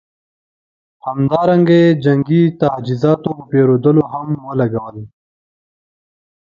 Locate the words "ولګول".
4.47-4.97